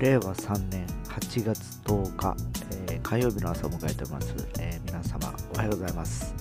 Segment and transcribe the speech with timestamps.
[0.00, 2.36] 令和3年8月10日、
[2.88, 6.32] えー、火曜日の朝を迎えております、えー、皆様おはようございます。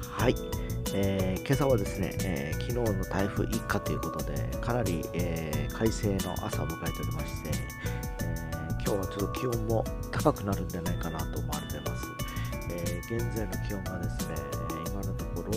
[0.00, 0.34] はい、
[0.94, 8.32] えー、今朝はですね、え昨日の台風一過ということでかなり、え快晴の朝を迎えておりまして、え
[8.70, 12.06] 今日はちょっと気温も高くなるんじゃないかなと思われてます、
[12.70, 14.36] え現在の気温がですね
[14.86, 15.52] 今のところ、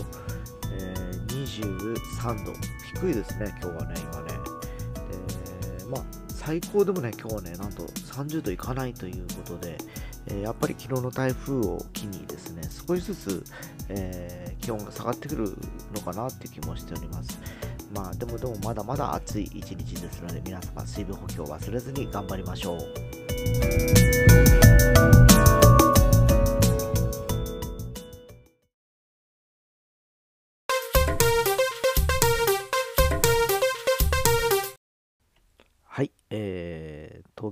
[0.74, 0.94] え
[1.28, 2.52] 23度。
[3.00, 4.28] 低いですね今日はね今ね。
[5.80, 6.19] でまあ
[6.50, 9.78] 最高でもね、今日はね、なんと30度いかないということで、
[10.26, 13.44] えー、やっぱり昨日の台風を機にですね、少しずつ、
[13.88, 15.56] えー、気温が下がってくる
[15.94, 17.38] のかなっていう気もしております。
[17.94, 24.59] まあでもでもまだまだ暑い一日ですので、皆様水分補給を忘れずに頑張りましょう。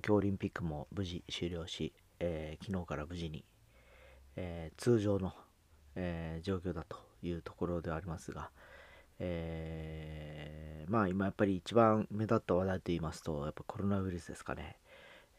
[0.07, 3.43] 京オリンピックも無事終了し、えー、昨日から無事に、
[4.37, 5.33] えー、通常の、
[5.95, 8.49] えー、状況だというところではありますが、
[9.19, 14.77] えー、まあ今やっぱり一番目立った話題といいますと、やっぱコロナウイルスですかね。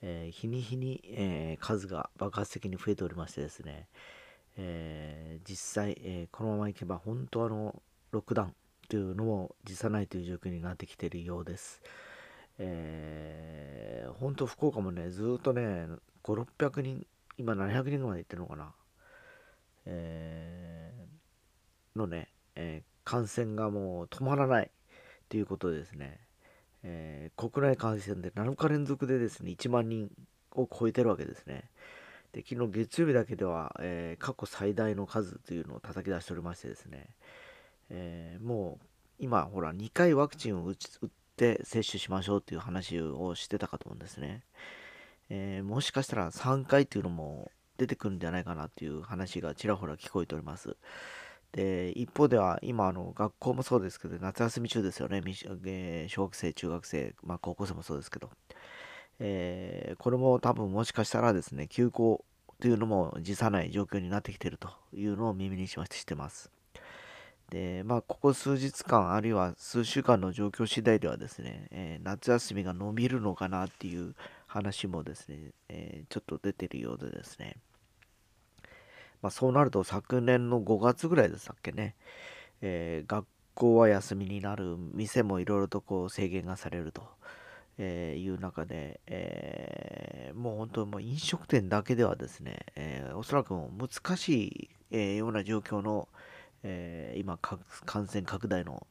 [0.02, 3.88] え、日に日に、え、数が爆発的に増えておりましてですね、
[4.56, 8.54] え、実際、えこのままいけば本当あのロックダウン
[8.88, 11.82] というのも辞さないという状況になってきているようです。
[12.58, 15.86] えー、本当福岡もね、ずっとね、
[16.24, 17.06] 5、600人、
[17.36, 18.74] 今700人ぐらい行ってるのかな。
[19.86, 24.70] えー、のね、えー、感染がもう止まらない
[25.28, 26.20] ということでですね、
[26.82, 30.10] えー、国内感染で7日連続でですね、1万人
[30.52, 31.70] を超えてるわけですね。
[32.32, 37.08] で、昨日月曜日だけでは、えー、過去最大の数というのを叩き出しておりましてですね、
[37.90, 38.86] えー、もう
[39.18, 41.08] 今、ほら、2回ワクチンを打ち打っ
[41.46, 44.42] って接種しましょうっていう話をしてたかと思うんですね。
[45.30, 50.76] えー、もしかしたら3回っていうのも出てくるんじゃないかなっていう話がちらほら聞こえております。
[51.52, 55.22] で、一方では今あの学校もそうですけど、夏休み中ですよね。
[55.24, 58.30] えー、小学生、中学生、まあ高校生もそうですけど。
[59.20, 62.24] えー、これも多分もしかしたらですね、休校
[62.60, 66.50] というのも辞さない状況になってきてるというのを耳にしまして知ってます。
[67.50, 74.14] で、まあ、ここ数日間、あるいは数週間の状況次第ではですね、えー、夏休みが伸びるのかなっていう
[74.46, 77.56] 話もですね、えー、ちょっと出てるようでですね、
[79.22, 81.94] まあ、そうなると昨年の5月ぐらいでしたっけね、
[82.60, 87.02] えー、学校は休みになる、店もいろいろとこう制限がされると。
[87.80, 96.08] えー、いう中で、えー、もう本当にもう飲食店だけではですね、えー、おそらくも難しい、えー、ような状況の、
[96.62, 98.86] えー、今感染拡大の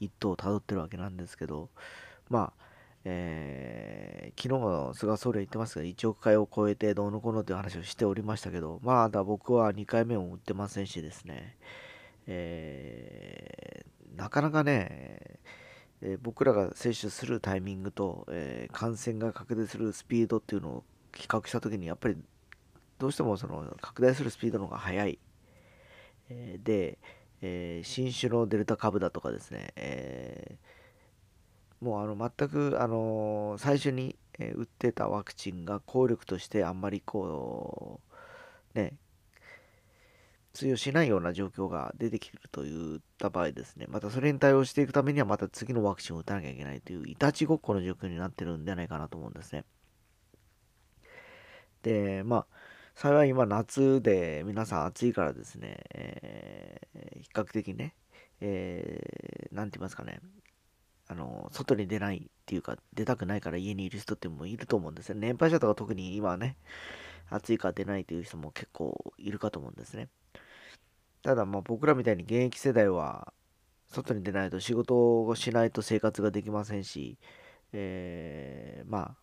[0.00, 1.70] 一途をたどってるわけなんですけど
[2.28, 2.66] まあ
[3.08, 11.56] えー、昨日も菅総理は言ってますが1億回を超えてどうのこうのという話をしておりましたけどまだ僕は2回目を打ってませんしですね、
[12.26, 15.38] えー、なかなかね、
[16.02, 20.84] えー、僕らが接種するタイミングと、え感染が拡大するスピードっていうのを
[21.14, 22.16] 比較した時にやっぱり
[22.98, 25.20] どうしてもその拡大するスピードの方が速い。
[26.30, 26.98] えで、
[27.42, 38.00] えー、新種のデルタ株だとかですね、えー、もうあの全く、あの、最初に、え打ってたワクチンが効力としてあんまりこ
[38.74, 38.98] う、ね、
[40.56, 49.64] 通用しないような状況が出てきるといった場合ですね、またそれに対応していくためにはまた次のワクチンを打たなきゃいけないといういたちごっこの状況になってるんじゃないかなと思うんですね。
[51.82, 52.46] で、まあ、
[52.96, 57.94] 幸い今夏で皆さん暑いからですね、えー、比較的ね、
[58.40, 60.20] えー、て言いますかね、
[61.06, 65.14] あの、外に出ないっていうか、出たくないから家にいる人ってもいると思うんですよ。
[65.14, 66.56] 年配者とか特に今はね、
[67.28, 70.08] 暑いから出ないという人も結構いるかと思うんですね。
[71.22, 73.34] ただまあ僕らみたいに現役世代は、
[73.88, 77.18] 外に出ないと仕事をしないと生活ができませんし、
[77.74, 79.16] えー、まあ、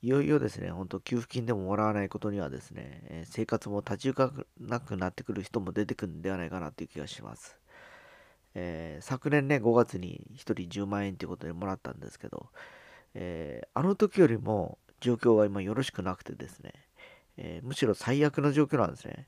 [0.00, 7.58] いよいよですね、本当給付金でももらわないことにはですね、生活も立ち行かなくなってくる人も出てくるんではないかなという気がします。
[8.54, 12.48] えー、昨年ね、5月に1人10万円ということでもらったんですけど、
[13.14, 16.72] えー、あの時よりも状況は今よろしくなくてですね、
[17.36, 19.26] えー、むしろ最悪の状況なんですね。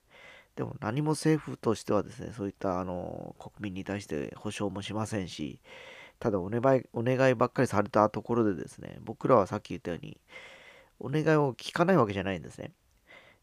[0.56, 5.60] でも何も政府としてはですね、そういったあの国民に対して保証もしませんし、
[6.18, 10.20] ただお願いお願いばっかりされたところでですね、僕らはさっき言ったように、
[11.00, 12.72] お願いを聞かないわけじゃないんですね。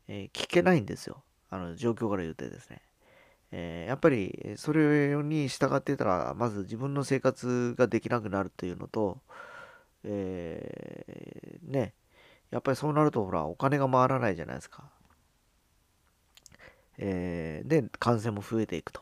[0.08, 1.24] えー、聞けないんですよ。
[1.50, 2.82] あの、状況から言うてですね。
[3.52, 9.20] えー、やっぱり、それに従ってたら、まず自分の生活ができなくなるというのと、
[10.04, 11.94] えー、ね、
[12.52, 14.90] やっぱりそうなるとほらお金が回らないじゃないですか。
[16.98, 19.02] えー、で感染も増えていくと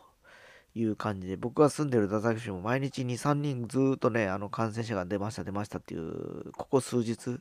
[0.73, 7.39] いう感じで僕が住んでる太宰府市も毎日23人ずっとねあの感染者が出ました出ましたっていうここ数日、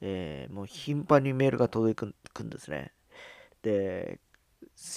[0.00, 2.92] えー、もう頻繁にメールが届くんですね。
[3.62, 4.20] で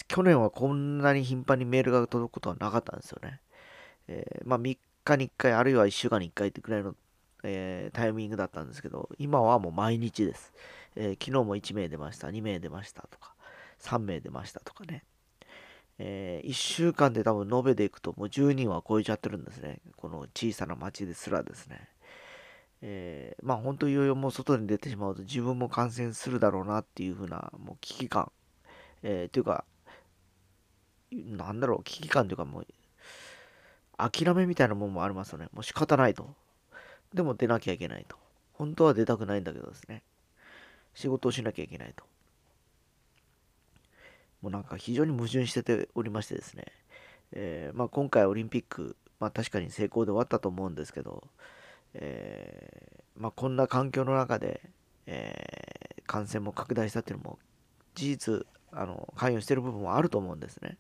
[0.07, 3.39] 去年はこんなに頻繁にメールが届くことはなかったんですよね。
[4.07, 6.95] えー、まあ3日に1回あるいは1週間に1回ってくらいの
[7.43, 10.53] えー、タイミングだったんですけど、今はもう毎日です。
[10.95, 13.33] え、昨日も1名出ました、2名出ましたとか、
[13.79, 15.03] 3名出ましたとかね。
[15.97, 19.79] え、1週間で多分延べでいくともう10人は超えちゃってるんですね。
[19.95, 21.89] この小さな町ですらですね。
[22.81, 28.31] えー、まあ本当いよいよもう外に出てしまうと自分も感染するだろうなっていう風なもう危機感、
[29.03, 29.65] えー、というか、
[31.11, 32.67] なんだろう、危機感というかもう
[33.97, 35.47] 諦めみたいなもんもありますよね。
[35.53, 36.33] もう仕方ないと。
[37.13, 38.17] でも出なきゃいけないと。
[38.53, 40.03] 本当は出たくないんだけどですね。
[40.93, 42.05] 仕事をしなきゃいけないと。
[44.41, 46.65] もうなんか非常に矛盾してておりましてですね。
[47.33, 51.23] えー、まあ、今回オリンピック、まあ、確かに成功で終わったと思うんですけど、
[51.93, 54.61] えー、まあ、こんな環境の中で、
[55.05, 57.39] えー、感染も拡大したっていうのも
[57.95, 60.77] 事実あの関与してる部分もあると思うんですね。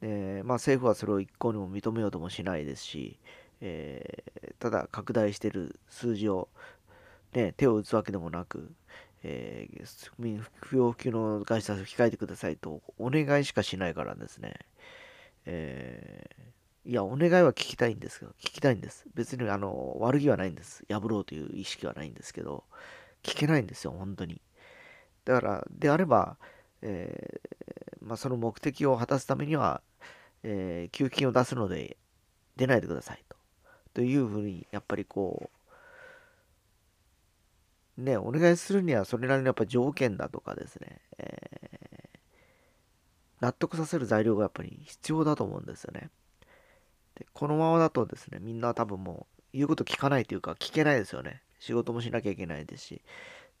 [0.00, 3.18] でまあ、政府はそれを一向にも認めようともしないですし、
[3.62, 6.48] えー、ただ拡大してる数字を、
[7.32, 8.70] ね、手を打つわけでもなく、
[9.22, 14.54] えー、不要不急の外出を控えてくださいとお願いしかしないからですね、
[15.46, 16.42] えー、
[16.86, 19.06] いや、お願いは聞きたいんですけど、聞きたいんです。
[19.12, 20.84] 別にあの悪気はないんです。
[20.88, 22.62] 破ろうという意識はないんですけど、
[23.24, 24.40] 聞けないんですよ、本当に。
[25.24, 26.36] だから、であれば、
[26.82, 29.82] えー、まあ、その目的を果たすためには、
[30.44, 31.96] えー、給付金を出すので
[32.54, 33.36] 出ないでくださいと。
[33.92, 35.50] というふうに、やっぱりこ
[37.98, 42.18] う、ね、お願いするにはそれなりのやっぱ条件だとかですね、えー、
[43.40, 46.10] 納得させる材料がやっぱり必要だと思うんですよね。
[47.16, 51.42] でこのままだとですね、みんな多分もう言うこと聞かないというか聞けないですよね。
[51.58, 53.02] 仕事もしなきゃいけないですし、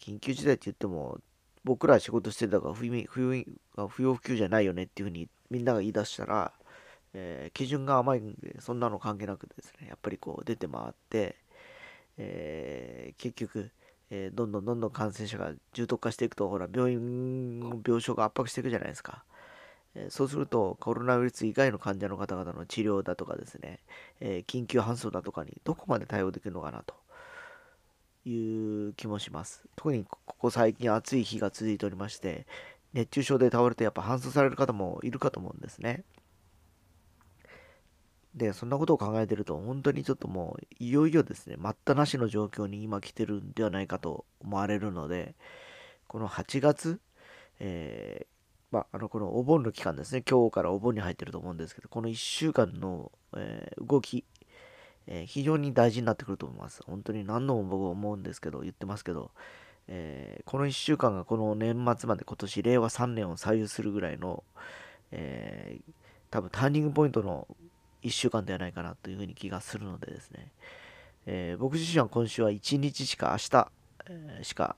[0.00, 1.18] 緊急事態って言っても、
[1.64, 6.52] 僕らは仕事してたから不要不急じゃないよねっていうふうにみんなが言い出したら、
[7.14, 11.36] えー、基準が甘いんで、そんなの関係なくですね、やっぱりこう出て回って、
[12.18, 13.70] えー、結局、
[14.10, 19.24] えー、どんどんどんどん感染者が重篤化していくと、ほら、病院、病床が圧迫していくじゃないですか。
[20.10, 23.80] そうすると、コロナウイルス以外の患者の方々の治療だとかですね、
[24.20, 26.94] え緊急搬送だとかにどこまで対応できるのかなと
[28.28, 29.64] いう気もします。
[29.76, 32.46] 特にここ最近暑い日が続いておりまして、
[32.92, 36.04] 熱中症で倒れてやっぱ搬送される方もいるかと思うんですね。
[38.34, 45.34] で、そんなことを考えてると、本当にちょっともう、いよいよですね、待ったなしの状況に今来てるんではないかと思われるので、
[46.06, 47.00] この8月、
[47.60, 48.26] え、
[48.76, 54.24] まあ、あの、このお盆の期間ですね、今日からお盆に入ってると思うんですけど、この1週間の、えー、動き、
[55.06, 56.82] えー、非常に大事になってくると思います。
[56.84, 59.30] 本当に何度も僕は思うんですけど、言ってますけど、
[59.88, 64.44] えこの1週間がこの年末まで今年令和3年を左右するぐらいの、
[65.12, 65.78] え
[66.30, 67.46] 多分ターニングポイントの
[68.02, 70.50] 1週間ではないかなというふうに気がするのでですね、
[71.24, 73.70] えー、僕自身は今週は1日しか明日、
[74.10, 74.74] え、しか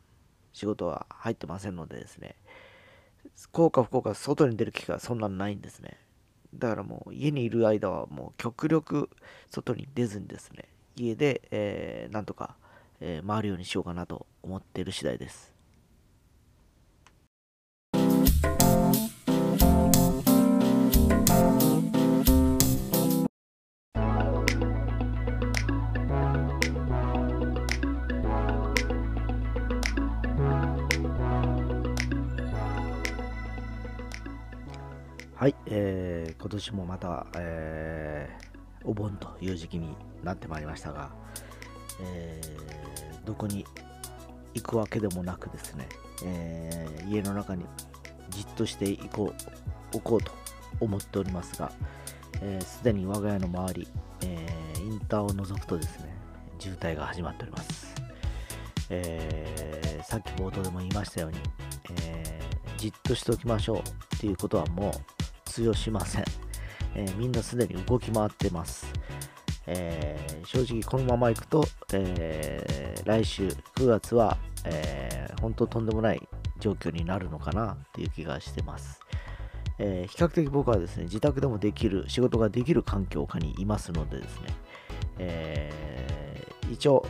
[0.53, 2.37] 仕事は入ってませんのでですね、
[3.53, 5.99] 幸か不幸か外に出る機会はそんなないんですね。
[6.55, 9.11] だからもう家にいる間はもう極力
[9.51, 10.65] 外に出ずにですね、
[10.97, 12.57] 家で、えー、なんとか、
[13.01, 15.58] えー、回るようにしようかなと思っている次第です。
[35.39, 41.13] はい、えー、今年もまた、えー、お盆という時期になってまいりましたが、
[42.03, 43.65] えー、どこに
[44.55, 45.89] 行くわけでもなくですね、
[46.25, 47.65] えー、家の中に
[48.31, 49.33] じっとしていこ
[49.93, 50.33] う、おこうと
[50.81, 51.77] 思っておりますが、す、
[52.43, 53.89] えー、で、に我が家の周り、
[54.25, 56.17] えー、インターを除くとですね、
[56.59, 57.95] 渋滞が始まっております。
[58.91, 61.39] えー、さっき冒頭でも言いましたように、
[62.09, 63.83] えー、じっとしておきましょうっ
[64.19, 65.18] ていうことはもう
[65.59, 66.25] 通用しません。
[66.95, 68.87] えー、みんなすでに動き回ってます。
[69.67, 76.29] えー、正直このままいくと、えー、来週9月は、えー、本当とんでもない
[76.61, 79.01] 状況になるのかなっていう気がしてます。
[79.81, 84.47] え比較的僕はですね、自宅でもできる、仕事ができる環境下にいますのでですね、
[85.19, 87.07] え一応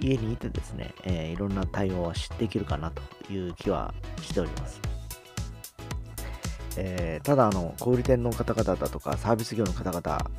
[0.00, 4.89] 家にいてですね、え、いろんな対応はできるかなという気はしております。
[6.76, 10.30] えー、ただあの、小売店の方々だとか、サービス業の方々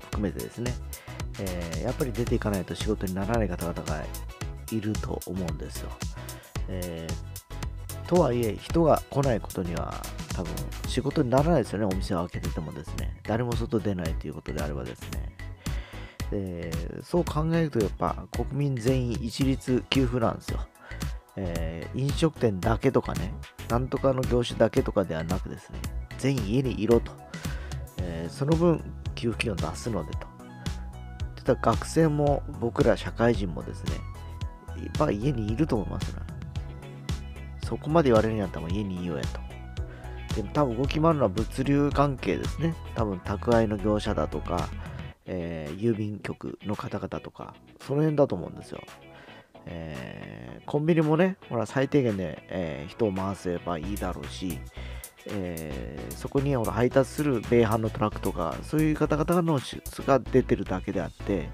[0.00, 0.74] 含めてですね、
[1.40, 4.04] えー、やっぱり出ていかないと仕事にならない方々が
[4.70, 5.90] いると思うんですよ。
[6.68, 9.94] えー、とはいえ、人が来ないことには
[10.34, 10.52] 多分
[10.88, 13.20] 仕事にならないですよね、お店を開けててもですね。
[13.22, 15.36] 誰も外出ないということであればですね。
[16.30, 16.72] で
[17.04, 20.60] そう考えるとやっぱ国民全員一律給付なんですよ。
[21.36, 23.32] えー、飲食店だけとかね、
[23.68, 25.78] なんとかの業種だけとかではなくですね、
[26.18, 27.12] 全員家にいろと。
[27.98, 28.82] えー、その分
[29.14, 30.26] 給付金を出すのでと。
[31.44, 33.92] ただ学生も僕ら社会人もですね、
[34.76, 36.20] やっぱ家にいると思いますね。
[37.64, 39.40] そこまで言われるんやったら家にいようやと。
[40.36, 42.74] でも多分動き回るのは物流関係ですね。
[42.94, 44.68] 多分宅配の業者だとか、
[45.24, 48.80] えー、郵便局の方々とか、その辺だと思うんですよ。
[49.66, 54.58] えー、コンビニもね、ほら最低限で、えー、人を回せばいいだろうし、
[55.28, 61.48] えー、そこにほら配達する米販のトラックとか、そういう方々の質が出てるだけであって、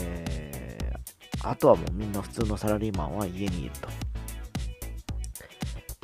[0.00, 0.78] え、
[1.42, 3.88] あとはもうみんな普通のサラリーマンは家にいると。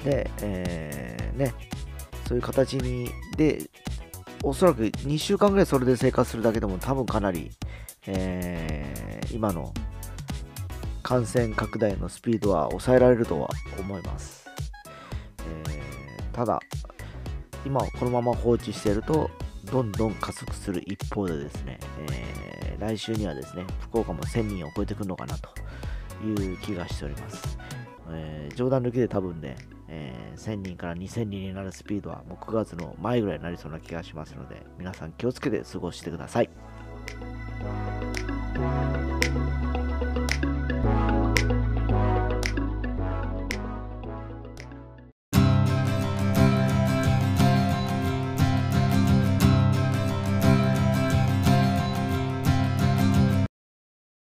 [0.05, 1.55] で、え、ね、
[2.27, 3.71] そういう形に、で、
[4.43, 7.51] おそらく2週間ぐらいそれで生活するだけでも多分かなり、
[8.07, 9.73] え、今の
[11.09, 13.49] 感染拡大のスピードは抑えられるとは
[13.79, 14.47] 思います。
[15.67, 16.61] えー、ただ、
[17.65, 19.31] 今このまま放置していると、
[19.73, 21.79] どんどん加速する一方でですね、
[22.11, 25.49] えー、来週にはですね、福岡も1000人を超えてくるのかなと
[26.27, 27.59] いう気がしております。
[28.11, 29.57] えー、冗談抜きで多分ね、
[29.89, 36.51] えー、1000人から2000人になるスピードはもう9月の前ぐらいになりそうな気がしますので、皆さん気をつけて過ごしてください。